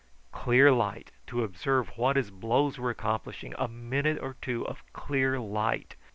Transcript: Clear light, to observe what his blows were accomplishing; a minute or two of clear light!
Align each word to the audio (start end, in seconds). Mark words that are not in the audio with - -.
Clear 0.31 0.71
light, 0.71 1.11
to 1.27 1.43
observe 1.43 1.89
what 1.95 2.15
his 2.15 2.31
blows 2.31 2.79
were 2.79 2.89
accomplishing; 2.89 3.53
a 3.59 3.67
minute 3.67 4.17
or 4.19 4.35
two 4.41 4.65
of 4.67 4.81
clear 4.93 5.39
light! 5.39 5.95